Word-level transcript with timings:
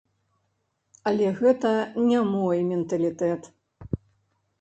Але 1.11 1.27
гэта 1.41 1.73
не 2.11 2.19
мой 2.31 2.57
менталітэт. 2.71 3.43